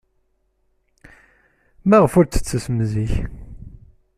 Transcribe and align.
Maɣef 1.87 2.13
ur 2.19 2.25
d-tettasem 2.25 2.77
zik? 2.91 3.13